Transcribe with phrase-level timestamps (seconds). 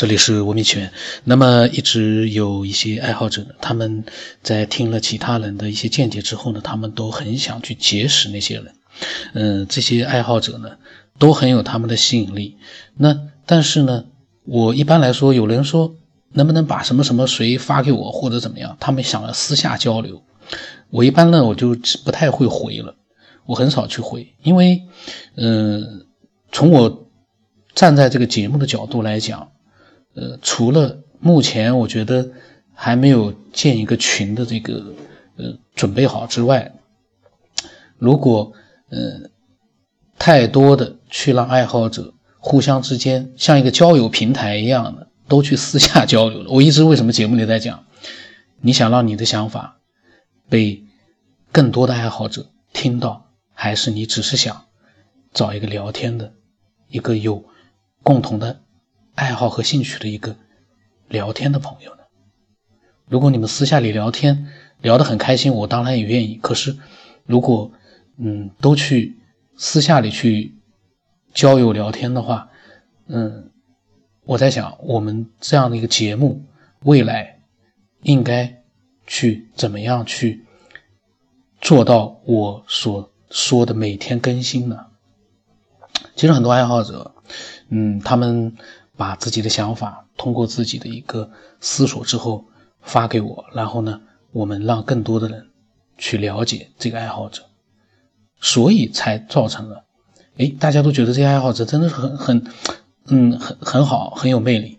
[0.00, 0.90] 这里是文明起源。
[1.24, 4.02] 那么一直有一些爱好者，他们
[4.42, 8.72] 在听了其他人的一些见解之后呢，他们都很想去结识那些人。
[9.34, 10.70] 嗯，这些爱好者呢，
[11.18, 12.56] 都很有他们的吸引力。
[12.96, 14.06] 那但是呢，
[14.46, 15.94] 我一般来说，有人说
[16.32, 20.22] 能不能把什么什么谁发给我或者怎么样，他们想要私下交流，
[20.88, 21.76] 我一般呢我就
[22.06, 22.96] 不太会回了，
[23.44, 24.80] 我很少去回，因为
[25.36, 26.06] 嗯，
[26.50, 27.06] 从我
[27.74, 29.46] 站在这个节目的角度来讲。
[30.14, 32.30] 呃，除了目前我觉得
[32.74, 34.94] 还没有建一个群的这个
[35.36, 36.72] 呃准备好之外，
[37.98, 38.52] 如果
[38.88, 39.30] 呃
[40.18, 47.84] 太多的去让爱好者互相之间像一个交友平台一样的都去私下交流了，我一直为什么节目里在讲，
[48.60, 49.78] 你想让你的想法
[50.48, 50.82] 被
[51.52, 54.64] 更多的爱好者听到，还是你只是想
[55.32, 56.32] 找一个聊天的
[56.88, 57.44] 一个有
[58.02, 58.60] 共同的？
[59.20, 60.34] 爱好和兴趣的一个
[61.06, 62.04] 聊天的朋友呢？
[63.06, 64.46] 如果你们私下里聊天
[64.80, 66.36] 聊得很开心，我当然也愿意。
[66.36, 66.74] 可是，
[67.26, 67.70] 如果
[68.16, 69.18] 嗯都去
[69.58, 70.54] 私下里去
[71.34, 72.48] 交友聊天的话，
[73.08, 73.50] 嗯，
[74.24, 76.42] 我在想，我们这样的一个节目
[76.84, 77.40] 未来
[78.00, 78.62] 应该
[79.06, 80.46] 去怎么样去
[81.60, 84.86] 做到我所说的每天更新呢？
[86.16, 87.14] 其实很多爱好者，
[87.68, 88.56] 嗯，他们。
[89.00, 92.44] 把自己的想法通过自己的一个思索之后
[92.82, 93.98] 发给我，然后呢，
[94.30, 95.46] 我们让更多的人
[95.96, 97.44] 去了解这个爱好者，
[98.42, 99.84] 所以才造成了，
[100.36, 102.44] 哎，大家都觉得这些爱好者真的是很很，
[103.06, 104.78] 嗯，很很好，很有魅力。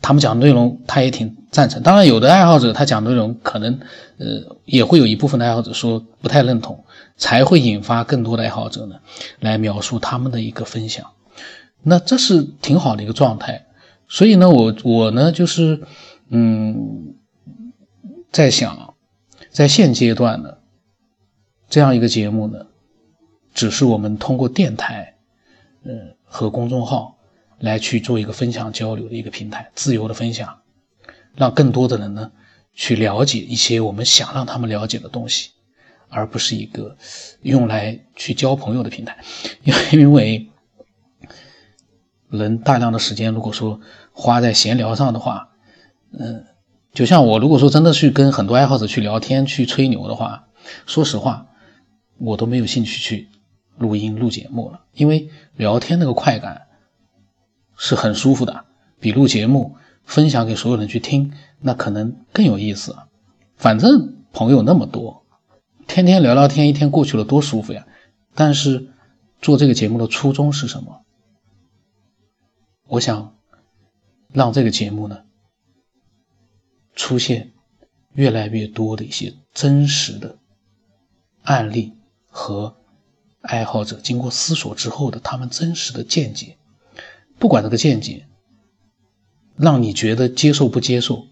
[0.00, 1.82] 他们讲的内容他也挺赞成。
[1.82, 3.80] 当然，有的爱好者他讲的内容可能，
[4.16, 6.86] 呃，也会有一部分的爱好者说不太认同，
[7.18, 8.96] 才会引发更多的爱好者呢
[9.40, 11.10] 来描述他们的一个分享。
[11.84, 13.66] 那这是挺好的一个状态，
[14.06, 15.82] 所以呢，我我呢就是，
[16.28, 17.16] 嗯，
[18.30, 18.94] 在想，
[19.50, 20.58] 在现阶段呢，
[21.68, 22.66] 这样一个节目呢，
[23.52, 25.16] 只是我们通过电台，
[25.84, 27.18] 嗯和公众号
[27.58, 30.60] 来去做一个分享交流的一个平台，自由的分享，
[31.34, 32.30] 让更多的人呢
[32.74, 35.50] 去了解一些我们想让他们了解的东西，
[36.08, 36.96] 而不是一个
[37.40, 39.18] 用来去交朋友的平台，
[39.64, 40.48] 因为因为。
[42.32, 43.78] 人大量的时间，如果说
[44.12, 45.50] 花在闲聊上的话，
[46.18, 46.46] 嗯，
[46.94, 50.46] 就像我如果说真的去跟很多爱好者去聊天、去吹牛的话，
[50.86, 51.46] 说实话，
[52.18, 53.28] 我都没有兴趣去
[53.76, 56.62] 录音录节目了，因为聊天那个快感
[57.76, 58.64] 是很舒服的，
[58.98, 62.96] 比录节目分享给所有人去听，那可能更有意思。
[63.56, 65.24] 反正朋友那么多，
[65.86, 67.86] 天天聊聊天，一天过去了多舒服呀。
[68.34, 68.88] 但是
[69.42, 71.02] 做这个节目的初衷是什么？
[72.92, 73.34] 我想
[74.28, 75.24] 让这个节目呢
[76.94, 77.52] 出现
[78.12, 80.36] 越来越多的一些真实的
[81.42, 81.96] 案例
[82.28, 82.76] 和
[83.40, 86.58] 爱好者经过思索之后的他们真实的见解，
[87.38, 88.28] 不管这个见解
[89.56, 91.26] 让你觉得接受不接受，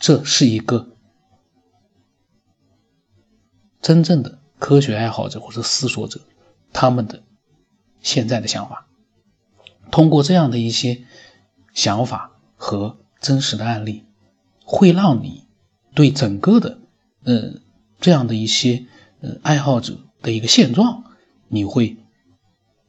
[0.00, 0.88] 这是一个
[3.80, 6.20] 真正的科学爱好者或者思索者
[6.72, 7.22] 他们的
[8.00, 8.88] 现在的想法。
[9.90, 11.04] 通过这样的一些
[11.72, 14.04] 想法和真实的案例，
[14.64, 15.44] 会让你
[15.94, 16.78] 对整个的
[17.24, 17.54] 呃
[18.00, 18.86] 这样的一些
[19.20, 21.04] 呃爱好者的一个现状，
[21.48, 21.96] 你会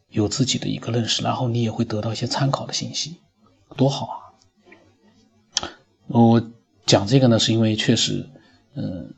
[0.10, 3.18] 有自己的一个认识，然后你也会得到一些参考的信息，
[3.76, 4.16] 多好啊！
[6.08, 6.52] 我
[6.86, 8.30] 讲这个呢，是因为确实，
[8.76, 9.14] 嗯，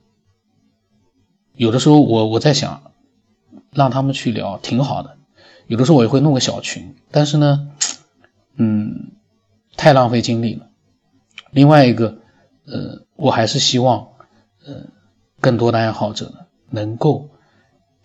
[1.54, 2.92] 有的时候我我在想，
[3.72, 5.19] 让他们去聊挺好的。
[5.70, 7.70] 有的时候我也会弄个小群，但是呢，
[8.56, 9.12] 嗯，
[9.78, 10.68] 太浪费精力了。
[11.52, 12.18] 另外一个，
[12.66, 14.08] 呃，我还是希望，
[14.66, 14.88] 呃，
[15.40, 17.30] 更多的爱好者呢，能够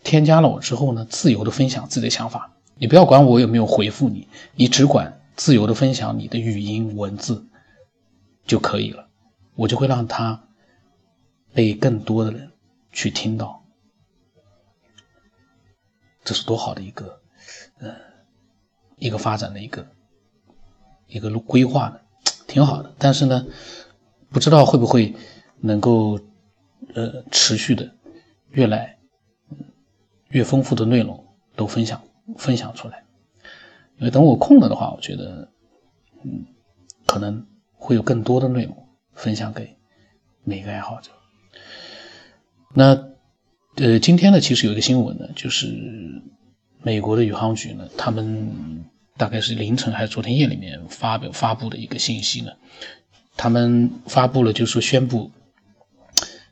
[0.02, 2.52] 添加了我之后呢，自由的分享自己的想法。
[2.76, 7.46] 你不要管我有没有回复你，你只管自由的分享你的语音文字
[8.44, 9.08] 就可以了，
[9.54, 10.44] 我就会让他
[11.54, 12.50] 被更多的人
[12.92, 13.64] 去听到。
[16.24, 17.22] 这是多好的一个！
[17.78, 17.94] 呃，
[18.96, 19.86] 一个发展的一个
[21.06, 22.00] 一个路规划的，
[22.46, 22.94] 挺好的。
[22.98, 23.46] 但是呢，
[24.30, 25.14] 不知道会不会
[25.60, 26.18] 能够
[26.94, 27.94] 呃持续的
[28.50, 28.96] 越来
[30.28, 32.02] 越丰富的内容都分享
[32.36, 33.04] 分享出来。
[33.98, 35.48] 因为等我空了的话，我觉得
[36.22, 36.46] 嗯
[37.06, 39.76] 可能会有更多的内容分享给
[40.42, 41.10] 每个爱好者。
[42.74, 43.08] 那
[43.76, 46.22] 呃今天呢，其实有一个新闻呢，就是。
[46.84, 48.84] 美国的宇航局呢，他们
[49.16, 52.52] 大概是凌晨还是昨天夜里面发表发布的一个信息呢？
[53.38, 55.30] 他们发布了，就是说宣布，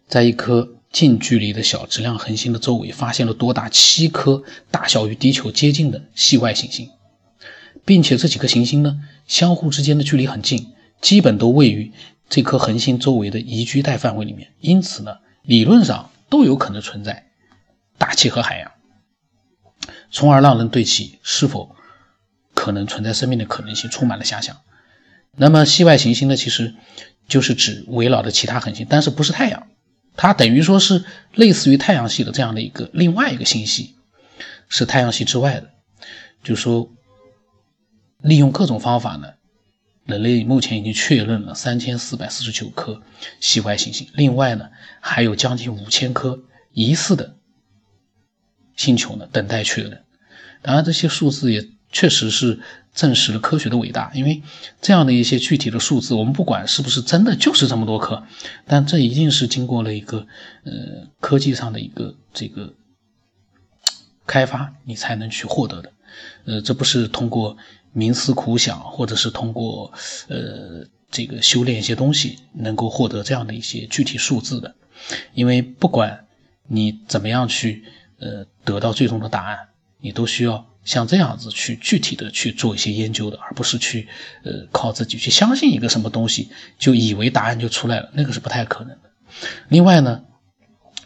[0.09, 6.89] 在一颗近距离的小质量恒星的周围发现了多达七颗大小与地球接近的系外行星，
[7.85, 11.93] 并且这几颗行星呢相互之间的距离很近，基本都位于
[12.31, 17.27] 这颗恒星周围的宜居带范围里面，因此呢，理论上都有可能存在
[17.99, 18.73] 大气和海洋，
[20.13, 21.75] 从而让人对其是否
[22.55, 24.59] 可能存在生命的可能性充满了遐想。
[25.35, 26.75] 那么系外行星呢，其实
[27.27, 29.67] 就是指围绕着其他恒星，但是不是太阳，
[30.15, 31.05] 它等于说是
[31.35, 33.97] 类似于太阳系的这样的一个另外一个星系，
[34.69, 35.71] 是太阳系之外的。
[36.45, 36.93] 就说
[38.21, 39.29] 利用各种方法呢，
[40.05, 43.01] 人类目前已经确认了三千四百四十九颗
[43.41, 44.69] 系外行星，另外呢
[45.01, 46.43] 还有将近五千颗
[46.73, 47.37] 疑似的
[48.83, 50.03] 星球呢等待确认。
[50.63, 51.69] 当然，这些数字也。
[51.95, 52.59] 确实是
[52.95, 54.43] 证实了科学的伟大，因为
[54.81, 58.23] 这样的一些具体的数字，我们不管是不是真的就是这么多颗，
[58.67, 60.27] 但这一定是经过了一个
[60.65, 60.73] 呃
[61.21, 62.73] 科技上的一个这个
[64.27, 65.93] 开发，你才能去获得的。
[66.47, 67.59] 呃，这不是通过
[67.95, 69.93] 冥思苦想，或者是通过
[70.29, 74.75] 呃这个修炼一些东西能够获得这样的一些具体数字的，
[75.35, 76.25] 因为不管
[76.69, 77.85] 你怎么样去
[78.23, 79.59] 呃得到最终的答案，
[80.01, 80.67] 你都需要。
[80.85, 84.09] 像这样子去具体的去做一些研究的，而不是去
[84.43, 89.13] 呃靠自己去相信一个什么东西就以为答案就出来了，那个是不太可能的。
[89.69, 90.25] 另外呢，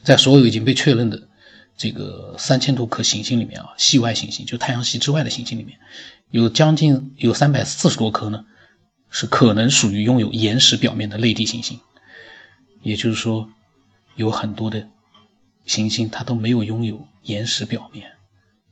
[0.02, 1.28] 在所有已经被确认的
[1.76, 5.78] 这个三千多颗行星里面啊，系外行星就太阳系之外的行星里面，
[6.30, 8.46] 有将近有三百四十多颗呢，
[9.10, 11.78] 是可能属于拥有岩石表面的类地行星，
[12.80, 13.50] 也就是说，
[14.14, 14.88] 有很多的
[15.66, 18.12] 行星它都没有拥有岩石表面。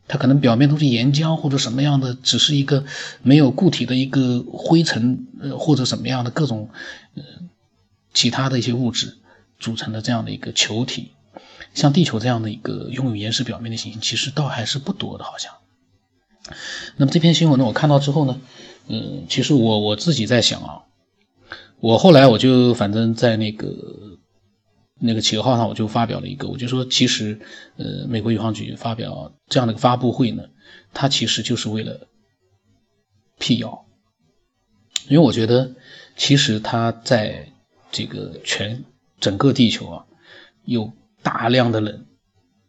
[0.07, 2.85] 它可能表面都是岩浆或者什么样的，只是一个
[3.23, 6.69] 没有固体的一个灰尘，呃或者什么样的各种，
[7.15, 7.23] 呃
[8.13, 9.17] 其他的一些物质
[9.59, 11.13] 组成的这样的一个球体。
[11.73, 15.53] 像地球这样的一个拥有岩石表面的行星，其实倒还是不多的，好像。
[16.97, 18.41] 那么这篇新闻呢，我看到之后呢，
[18.89, 20.83] 嗯，其实我我自己在想啊，
[21.81, 24.14] 我后来我就反正在那个。
[25.01, 27.41] 那个企鹅号上，我就发表了一个，我就说，其实，
[27.77, 30.45] 呃，美国宇航局发表这样的一个发布会呢，
[30.93, 32.09] 它其实就是为了
[33.39, 33.87] 辟谣，
[35.09, 35.75] 因为我觉得，
[36.17, 37.53] 其实它在
[37.91, 38.85] 这个全
[39.21, 40.07] 整个地球啊，
[40.65, 40.93] 有
[41.23, 42.07] 大量的人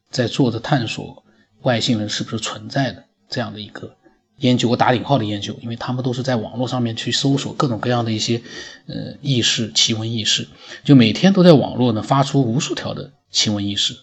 [0.09, 1.23] 在做着探索
[1.61, 3.95] 外星人是不是存在的这样的一个。
[4.37, 8.41] 研究我打引号的研究，因为他们都是在网络上面去搜索各种各样的一些
[8.85, 10.49] 呃轶事奇闻异事，
[10.83, 13.95] 就每天都在网络呢发出无数条的奇闻异事，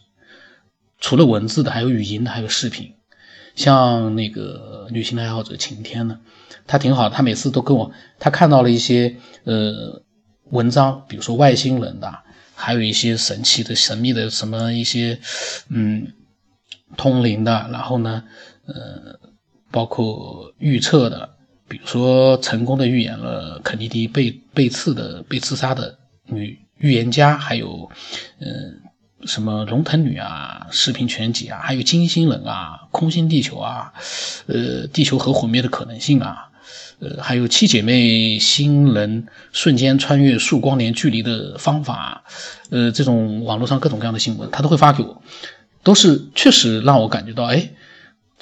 [0.99, 2.95] 除了文字的，还有语音的，还有视频。
[3.55, 6.19] 像那个旅行的爱好者晴天呢，
[6.67, 10.03] 他挺好，他每次都跟我，他看到了一些呃
[10.45, 12.11] 文章，比如说外星人的，
[12.55, 15.21] 还有一些神奇的、神秘的什么一些
[15.69, 16.15] 嗯
[16.97, 18.25] 通灵的，然后呢
[18.65, 19.21] 呃。
[19.73, 21.29] 包括预测的，
[21.67, 27.91] 比如说成功的预言了肯尼迪被被刺的被刺杀的女预言家，还有，
[28.39, 28.47] 嗯，
[29.25, 33.93] 什么龙腾女啊、视频全集啊，还有金星人啊、空心地球啊，
[34.47, 36.51] 呃，地球核毁灭的可能性啊，
[37.01, 42.25] 呃，还有七姐妹星人瞬间穿越数光年距离的方法，
[42.69, 45.23] 呃，这种网络上各种各样的新闻，他都会发给我，
[45.83, 47.71] 都是确实让我感觉到，哎。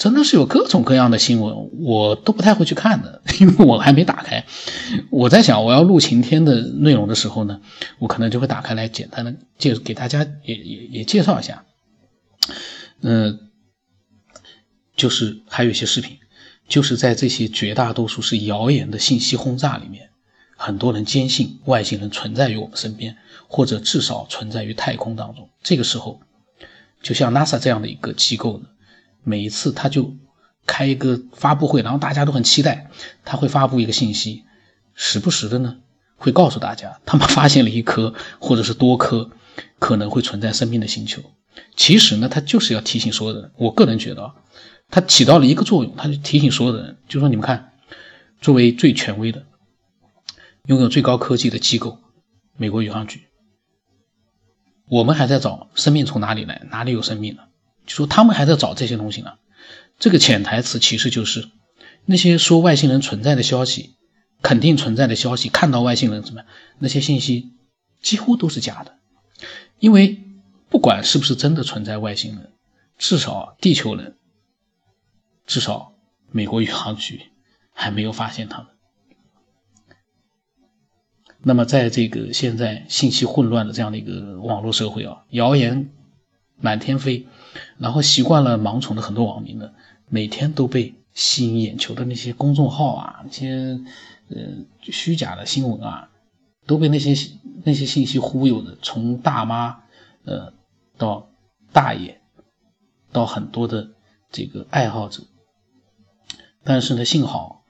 [0.00, 4.46] 真的是有各种各样的新闻，我都不太会去看的， 因为我还没打开。
[5.10, 7.60] 我在想，我要录晴天的内容的时候呢，
[7.98, 11.66] 我可能就会打开来简单的介给大家也也也介绍一下。
[13.02, 13.50] 嗯，
[14.96, 16.16] 就是还有一些视频，
[16.66, 20.08] 就是在这些绝大多数是谣言的信息轰炸里面，
[20.56, 25.50] 很多人坚信外星人存在于我们身边，或者至少存在于太空当中。
[25.62, 26.22] 这个时候，
[27.02, 28.64] 就像 NASA 这样的一个机构呢。
[29.22, 30.16] 每一次他就
[30.66, 32.90] 开一个发布会，然后大家都很期待，
[33.24, 34.44] 他会发布一个信息，
[34.94, 35.78] 时不时的呢
[36.16, 39.30] 会告诉大家， 他们发现了一颗或者是多颗
[39.78, 41.22] 可能会存在生命的星球。
[41.74, 43.50] 其实呢，他就是要提醒所有人。
[43.56, 44.34] 我个人觉得啊，
[44.88, 47.72] 他起到了一个作用，他就提醒所有的人，就说你们看，
[48.40, 49.44] 作为最权威的、
[50.66, 51.98] 拥有最高科技的机构——
[52.56, 53.24] 美国宇航局，
[54.86, 57.42] 我们还在找生命从哪里来，哪里有生命呢？
[57.94, 59.34] 说他们还在找这些东西呢，
[59.98, 61.48] 这个潜台词其实就是
[62.04, 63.94] 那些说外星人存在的消息，
[64.42, 66.42] 肯定存在的消息，看到外星人什么
[66.78, 67.52] 那些信息
[68.00, 68.98] 几乎都是假的，
[69.78, 70.20] 因为
[70.68, 72.52] 不管是不是真的存在外星人，
[72.96, 74.16] 至少地球人，
[75.46, 75.94] 至少
[76.30, 77.22] 美国宇航局
[77.72, 78.66] 还没有发现他们。
[81.42, 85.90] 那么，在这个现在信息混乱的这样的一个网络社会啊，谣言
[86.58, 87.26] 满天飞，
[87.78, 89.72] 然后习惯了盲从的很多网民呢，
[90.08, 93.80] 每天都被吸引眼球的那些公众号啊，那些
[94.28, 94.36] 呃
[94.82, 96.10] 虚假的新闻啊，
[96.66, 97.14] 都被那些
[97.64, 99.82] 那些信息忽悠的，从大妈
[100.24, 100.52] 呃
[100.96, 101.28] 到
[101.72, 102.20] 大爷，
[103.12, 103.90] 到很多的
[104.30, 105.22] 这个爱好者。
[106.62, 107.64] 但是呢，幸好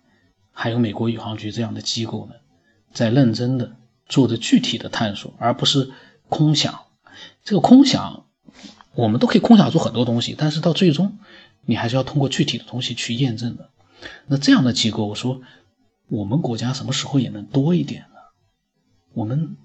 [0.53, 2.35] 还有美国宇航局这样的机构呢。
[2.93, 3.77] 在认真的
[4.09, 5.93] 做着具体的探索，而不是
[6.29, 6.87] 空想。
[7.45, 8.27] 这个空想，
[8.95, 11.19] 我们都可以空想出很多东西，但是到最终，
[11.65, 13.71] 你还是要通过具体的东西去验证的。
[14.27, 15.41] 那这样的机构，我说，
[16.09, 18.19] 我们国家什么时候也能多一点呢？
[19.13, 19.57] 我们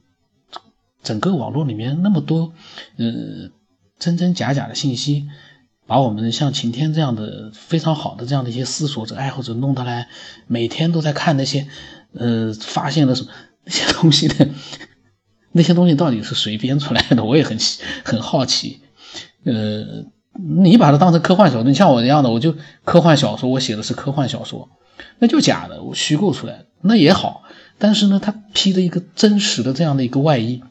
[1.04, 2.54] 整个网络里面那么多，
[2.98, 3.52] 呃，
[4.00, 5.28] 真真假假的信息，
[5.88, 10.10] 把我们像晴天这样的非常好的这样的一些思索者、爱好者弄得来，
[10.48, 11.68] 每天都在看那些。
[12.18, 13.32] 呃，发现了什么
[13.66, 14.48] 那些东西的，
[15.52, 17.26] 那些东西到底是谁编出来的？
[17.26, 17.58] 我也很
[18.06, 18.80] 很好奇。
[19.46, 24.70] 呃，你把它当成科幻小说，你像我这样的，我就科幻小说，我写的是科幻小说，
[25.20, 27.44] 那就假的，我虚构出来的，那也好。
[27.78, 30.64] 但是呢，它披着一个真实的这样的一个外衣，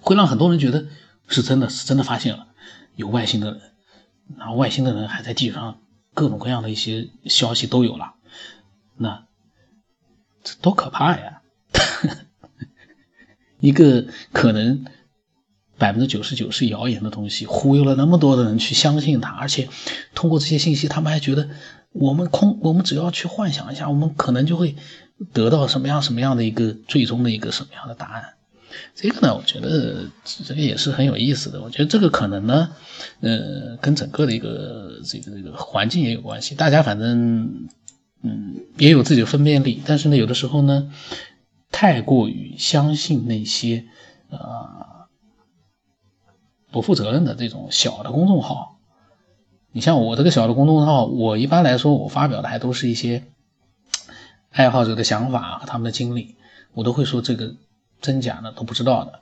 [0.00, 0.86] 会让很多人觉得
[1.28, 2.46] 是真的，是真的发现了
[2.94, 3.60] 有外星的人，
[4.38, 5.78] 然后外星的人还在地球上，
[6.14, 8.14] 各种各样的一些消息都有了。
[8.96, 9.24] 那
[10.44, 10.54] 这。
[10.62, 11.42] 多可怕呀！
[13.58, 14.84] 一个可能
[15.78, 19.68] 百分之九十九是谣言的东西，忽悠了那么多的人去相信它，而且
[20.14, 21.48] 通过这些信息，他们还觉得
[21.92, 24.74] 我们空，我们只要去幻想一下，我们可能就会
[25.32, 28.24] 得到什么样什么样的一个最终的一个什么样的答案。
[28.94, 31.62] 这个呢，我觉得这个也是很有意思的。
[31.62, 32.70] 我觉得这个可能呢，
[33.20, 36.54] 呃，跟整个的一个这个这个环境也有关系。
[36.54, 37.68] 大家反正。
[38.22, 40.90] 嗯，也有自己的分辨力，但是呢，有的时候呢，
[41.70, 43.84] 太过于相信那些
[44.30, 44.38] 呃
[46.76, 48.76] 不负责任的这种小的公众号。
[49.72, 53.24] 你像我这个小的公众号，我一般来说我发表的还都是一些
[54.50, 56.36] 爱好者的想法和他们的经历，
[56.74, 57.54] 我都会说这个
[58.02, 59.20] 真假呢都不知道的，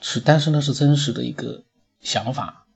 [0.00, 1.62] 是但是呢是真实的一个
[2.00, 2.66] 想法。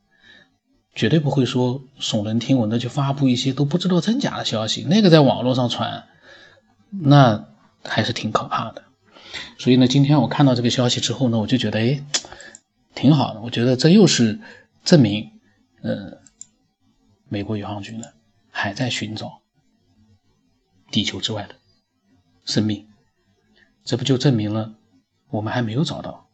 [0.95, 6.05] 绝对不会说耸人听闻的去发布一些都不知道真假的消息，那个在网络上传，
[6.91, 7.45] 那
[7.83, 8.85] 还是挺可怕的。
[9.59, 12.05] 所以呢，今天我看到这个消息之后呢，我就觉得哎，
[12.97, 13.41] 挺好的。
[13.41, 14.41] 我觉得这又是
[14.83, 15.31] 证明，
[15.83, 16.19] 呃，
[17.29, 18.07] 美国宇航局呢
[18.51, 19.43] 还在寻找
[20.91, 21.55] 地球之外的
[22.45, 22.89] 生命，
[23.85, 24.75] 这不就证明了
[25.29, 26.29] 我们还没有找到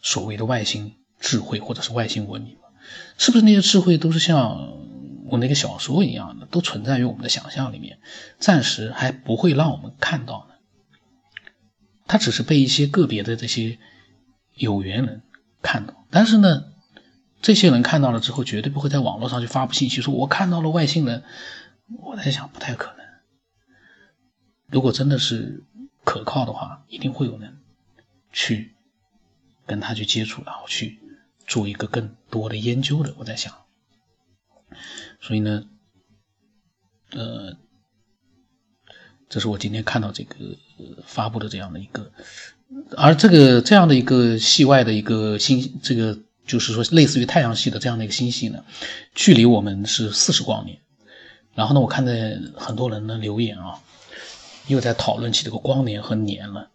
[0.00, 2.62] 所谓的外星智慧或者是外星文明吗？
[3.18, 4.78] 是不是那些智慧都是像
[5.26, 8.00] 我那个小说一样的，都存在于我们的想象里面，
[8.38, 10.54] 暂时还不会让我们看到呢？
[12.06, 13.78] 它只是被一些个别的这些
[14.58, 15.22] 有缘人
[15.62, 16.72] 看到，但是呢，
[17.40, 21.24] 这些人看到了之后，绝对不会在网络上去发布信息，说我看到了外星人。
[22.02, 23.06] 我在想，不太可能。
[24.66, 25.64] 如果真的是
[26.04, 27.58] 可靠的话，一定会有人
[28.32, 28.74] 去
[29.66, 31.00] 跟他去接触，然后去。
[31.46, 33.64] 做一个更多的研究的，我在想，
[35.18, 35.64] 所以呢，
[37.12, 37.56] 呃，
[39.30, 40.36] 这是我今天看到这个
[41.06, 42.12] 发布的这样的一个，
[42.96, 48.64] 而这个这样的一个系外的一个星，这个就是说类似于太阳系的这样的一个星系呢，
[49.14, 50.78] 距离我们是四十光年。
[51.54, 52.12] 然后呢，我看到
[52.54, 53.80] 很多人呢留言啊，
[54.66, 56.70] 又在讨论起这个光年和年了，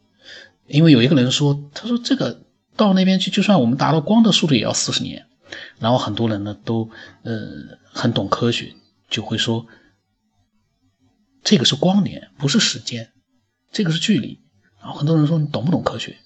[0.67, 2.41] 因为有一个人说，他说这个。
[2.75, 5.27] 到那边去，就算我们达到光的速度，也要四十年。
[5.77, 6.89] 然后很多人呢，都
[7.21, 7.39] 呃
[7.83, 8.73] 很懂科学，
[9.11, 9.67] 就会说，
[11.43, 13.11] 这个是光年，不是时间，
[13.71, 14.39] 这个是距离。
[14.83, 16.17] 然后很多人说，你懂不懂科学？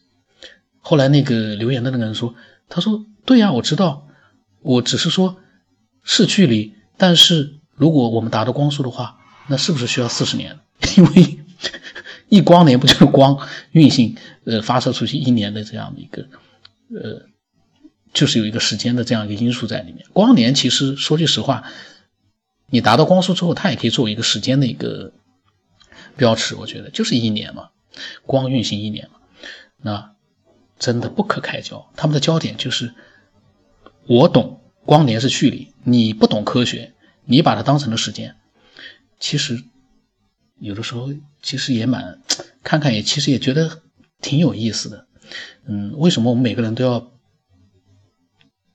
[0.80, 2.36] 后来那个留言的那个人说，
[2.68, 4.08] 他说，对呀，我知道，
[4.62, 5.38] 我只是说，
[6.04, 10.60] 是距离，但是如果我们达到光速的话，那是不是需要四十年？
[10.98, 11.40] 因为。
[12.30, 13.40] 一光年不就是光
[13.72, 16.28] 运行，呃，发射出去一年的这样的一个，
[16.94, 17.26] 呃，
[18.14, 20.06] 就是有一个时间的这样一个因素在里面。
[20.12, 21.64] 光年其实说句实话，
[22.70, 25.14] 你达到光速之后，它也可以作为一个时间的一个
[26.18, 26.54] 标尺。
[26.56, 27.70] 我觉得就是一年嘛，
[28.25, 29.20] 光运行一年嘛，
[29.77, 30.16] 那
[30.80, 31.89] 真的不可开交。
[31.96, 32.94] 他们的焦点就是，
[34.08, 36.94] 我懂光年是距离，你不懂科学，
[37.25, 38.36] 你把它当成了时间，
[39.20, 39.63] 其实。
[40.60, 41.13] 有的时候
[41.44, 42.20] 其实也蛮
[42.63, 43.84] 看看也其实也觉得
[44.22, 45.08] 挺有意思的，
[45.66, 47.12] 嗯，为什么我们每个人都要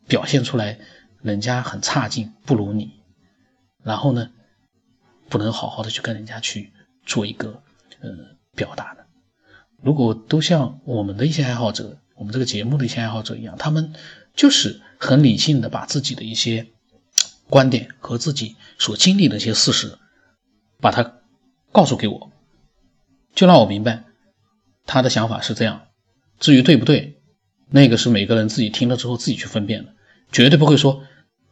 [0.06, 0.78] 表现出来
[1.22, 3.02] 人家很差劲不如你，
[3.82, 4.30] 然后呢
[5.28, 6.72] 不能好好的去跟人家去
[7.04, 7.60] 做一个
[7.98, 8.10] 呃
[8.54, 9.01] 表达呢。
[9.82, 13.92] 如果都像我们的一些爱好者，我们这个节目的一些爱好者一样，他们
[14.34, 16.66] 就是很理性的把自己的一些
[17.48, 19.98] 观点和自己所经历的一些事实，
[20.80, 21.18] 把它
[21.72, 22.30] 告诉给我，
[23.34, 24.04] 就让我明白
[24.86, 25.82] 他的想法是这样。
[26.38, 27.20] 至于对不对，
[27.70, 29.92] 那个是每个人自己听了之后自己去分辨的，
[30.30, 31.02] 绝对不会说，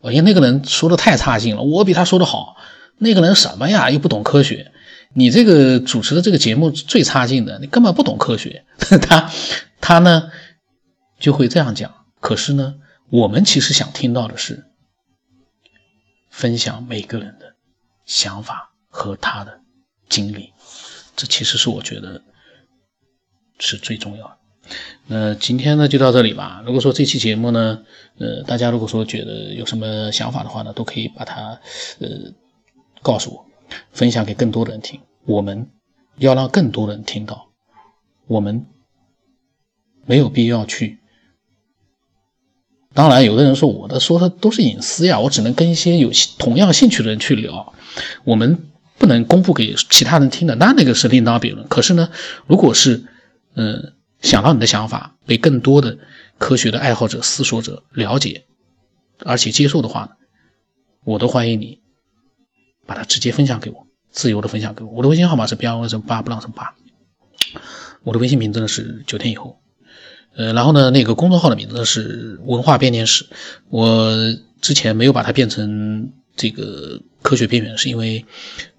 [0.02, 2.56] 哎呀，那个人说的太差劲了，我比他说的好。
[3.02, 4.72] 那个人什么呀，又不懂科学。
[5.12, 8.64] 你这个主持的这个节目最差劲的，你根本不懂科学。
[9.02, 9.30] 他
[9.80, 10.30] 他呢
[11.18, 12.06] 就会这样讲。
[12.20, 12.76] 可是呢，
[13.08, 14.66] 我们其实想听到的是
[16.30, 17.54] 分享每个人的
[18.06, 19.60] 想法和他的
[20.08, 20.52] 经历，
[21.16, 22.22] 这其实是我觉得
[23.58, 24.36] 是最重要的。
[25.06, 26.62] 那今天呢就到这里吧。
[26.64, 27.82] 如果说这期节目呢，
[28.18, 31.58] 呃，大家如果说觉得有什么想法的话呢，都可以把它
[31.98, 32.08] 呃
[33.02, 33.49] 告诉我。
[33.92, 35.68] 分享给更多的人听，我们
[36.18, 37.48] 要让更多人听到。
[38.26, 38.66] 我们
[40.06, 40.98] 没有必要去。
[42.92, 47.72] 当然，有的人说我的说的都是隐私呀，我只能跟一些有同样兴趣的人去聊，
[48.24, 50.54] 我们不能公布给其他人听的。
[50.56, 51.66] 那那个是另当别论。
[51.68, 52.10] 可是呢，
[52.46, 53.04] 如果是
[53.54, 55.98] 嗯想让你的想法被更多的
[56.38, 58.44] 科学的爱好者、思索者了解，
[59.24, 60.10] 而且接受的话呢，
[61.04, 61.79] 我都欢迎你。
[62.90, 64.90] 把它直接分享给我，自由的分享给我。
[64.90, 66.74] 我的微信号码是 b 二什么八不浪什么八，
[68.02, 69.60] 我的微信名字呢是九天以后。
[70.34, 73.26] 呃，然后呢，那个公众号的名字是文化编年史。
[73.68, 74.12] 我
[74.60, 78.26] 之前没有把它变成这个科学边缘，是因为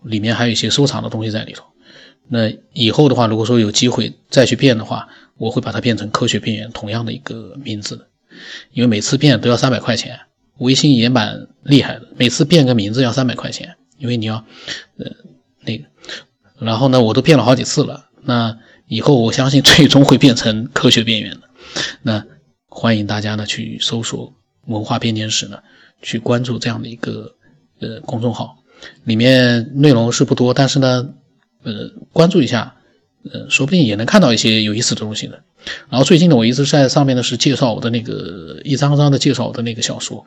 [0.03, 1.63] 里面还有一些收藏的东西在里头。
[2.27, 8.07] 那以后的话，如果说有机会再去变的话，我会把它变成科学边缘同样的一个名字，
[8.73, 10.19] 因为每次变都要三百块钱。
[10.57, 13.77] 微信也蛮厉害的，每次变个名字要三百块钱。
[14.01, 14.43] 因为你要，
[14.97, 15.05] 呃，
[15.63, 15.85] 那个，
[16.57, 18.05] 然后呢，我都变了好几次了。
[18.23, 21.41] 那以后我相信 最终会变成科学边缘的。
[22.01, 22.25] 那
[22.67, 24.33] 欢迎大家呢去搜索
[24.65, 25.59] “文化编年史”呢，
[26.01, 27.35] 去关注这样的一个
[27.79, 28.57] 呃公众号，
[29.03, 31.07] 里面内容是不多，但是呢，
[31.61, 32.75] 呃，关注一下，
[33.31, 35.43] 呃，说不定也能看到一些有意思的东西的。
[35.89, 40.25] 然后最近呢，我一直在上面呢是介绍我的那个一张张的介绍我的那个小说，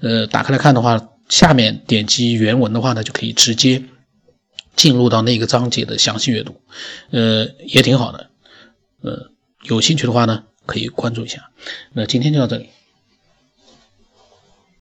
[0.00, 1.08] 呃，打开来看的话。
[1.28, 3.82] 下面点击原文的话呢，就可以直接
[4.76, 6.60] 进入到那个章节的详细阅读，
[7.10, 8.30] 呃，也挺好的，
[9.02, 9.30] 呃，
[9.62, 11.50] 有兴趣的话呢，可以关注一下。
[11.92, 12.68] 那今天就到这里。